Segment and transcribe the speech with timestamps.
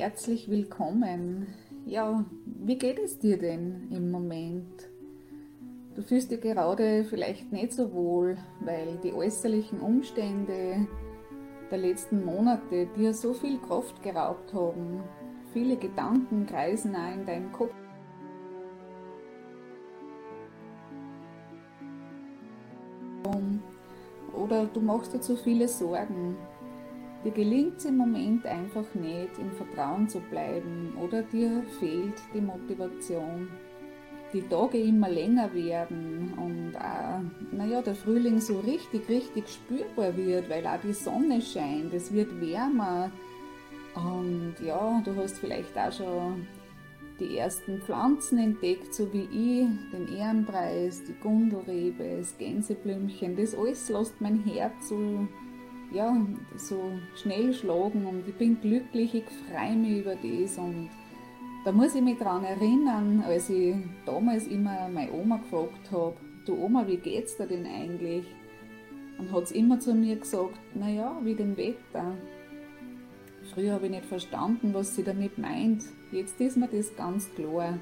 [0.00, 1.48] Herzlich willkommen.
[1.84, 4.88] Ja, wie geht es dir denn im Moment?
[5.96, 10.86] Du fühlst dich gerade vielleicht nicht so wohl, weil die äußerlichen Umstände
[11.68, 15.02] der letzten Monate dir so viel Kraft geraubt haben.
[15.52, 17.74] Viele Gedanken kreisen auch in deinem Kopf.
[24.32, 26.36] Oder du machst dir zu viele Sorgen.
[27.24, 32.40] Dir gelingt es im Moment einfach nicht, im Vertrauen zu bleiben oder dir fehlt die
[32.40, 33.48] Motivation.
[34.32, 40.48] Die Tage immer länger werden und auch, naja, der Frühling so richtig, richtig spürbar wird,
[40.50, 43.10] weil auch die Sonne scheint, es wird wärmer
[43.94, 46.46] und ja, du hast vielleicht auch schon
[47.18, 53.88] die ersten Pflanzen entdeckt, so wie ich, den Ehrenpreis, die Gundelrebe, das Gänseblümchen, das alles
[53.88, 55.26] lässt mein Herz so,
[55.92, 56.16] ja,
[56.56, 60.88] so schnell schlagen und ich bin glücklich, ich freue mich über das und
[61.64, 63.74] da muss ich mich daran erinnern, als ich
[64.06, 68.24] damals immer meine Oma gefragt habe, du Oma, wie geht's dir denn eigentlich?
[69.18, 72.14] Und hat sie immer zu mir gesagt, naja, wie dem Wetter.
[73.52, 75.84] Früher habe ich nicht verstanden, was sie damit meint.
[76.12, 77.78] Jetzt ist mir das ganz klar.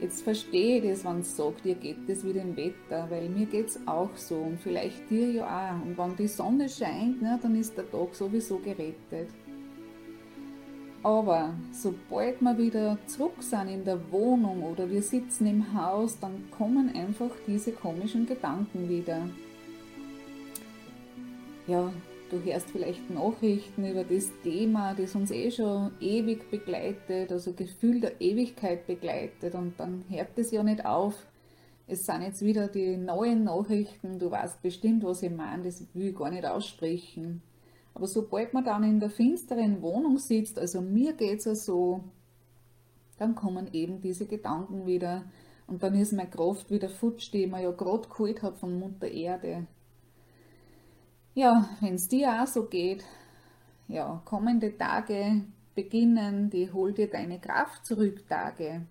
[0.00, 3.46] Jetzt verstehe ich das, wenn sie sagt, ihr geht das wie dem Wetter, weil mir
[3.46, 5.86] geht es auch so und vielleicht dir ja auch.
[5.86, 9.28] Und wenn die Sonne scheint, ne, dann ist der Tag sowieso gerettet.
[11.02, 16.50] Aber sobald wir wieder zurück sind in der Wohnung oder wir sitzen im Haus, dann
[16.50, 19.28] kommen einfach diese komischen Gedanken wieder.
[21.66, 21.92] Ja,
[22.30, 28.00] Du hörst vielleicht Nachrichten über das Thema, das uns eh schon ewig begleitet, also Gefühl
[28.00, 31.14] der Ewigkeit begleitet und dann hört es ja nicht auf.
[31.86, 36.08] Es sind jetzt wieder die neuen Nachrichten, du weißt bestimmt, was ich meine, das will
[36.08, 37.42] ich gar nicht aussprechen.
[37.92, 42.04] Aber sobald man dann in der finsteren Wohnung sitzt, also mir geht es ja so,
[43.18, 45.24] dann kommen eben diese Gedanken wieder
[45.66, 48.78] und dann ist meine Kraft wieder futsch, die ich mir ja gerade geholt habe von
[48.78, 49.66] Mutter Erde.
[51.34, 53.04] Ja, wenn es dir auch so geht,
[53.88, 55.42] ja, kommende Tage
[55.74, 58.82] beginnen die Hol dir deine Kraft zurück Tage.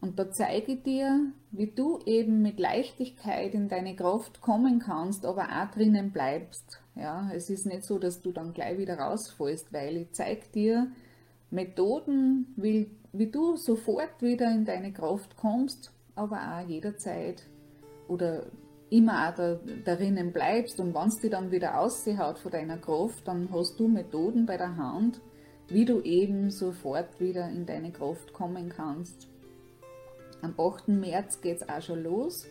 [0.00, 5.26] Und da zeige ich dir, wie du eben mit Leichtigkeit in deine Kraft kommen kannst,
[5.26, 6.80] aber auch drinnen bleibst.
[6.94, 10.86] Ja, es ist nicht so, dass du dann gleich wieder rausfallst, weil ich zeige dir
[11.50, 17.42] Methoden, wie, wie du sofort wieder in deine Kraft kommst, aber auch jederzeit
[18.06, 18.46] oder
[18.90, 23.26] immer auch da, darinnen bleibst und wenn es dir dann wieder aushaut von deiner Kraft,
[23.26, 25.20] dann hast du Methoden bei der Hand,
[25.68, 29.28] wie du eben sofort wieder in deine Kraft kommen kannst.
[30.40, 30.88] Am 8.
[30.88, 32.46] März geht es auch schon los.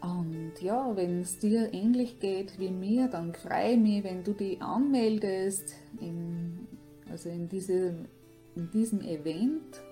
[0.00, 4.32] Und ja, wenn es dir ähnlich geht wie mir, dann freue ich mich, wenn du
[4.32, 6.68] dich anmeldest, in,
[7.10, 7.94] also in, diese,
[8.54, 9.82] in diesem Event.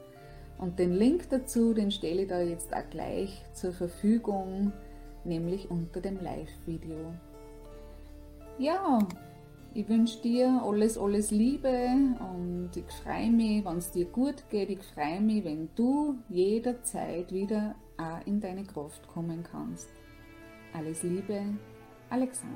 [0.58, 4.72] Und den Link dazu, den stelle ich da jetzt auch gleich zur Verfügung
[5.26, 7.12] nämlich unter dem Live-Video.
[8.58, 8.98] Ja,
[9.74, 11.68] ich wünsche dir alles, alles Liebe
[12.18, 14.70] und ich freue mich, wenn es dir gut geht.
[14.70, 19.90] Ich freue mich, wenn du jederzeit wieder auch in deine Kraft kommen kannst.
[20.72, 21.42] Alles Liebe,
[22.08, 22.54] Alexander.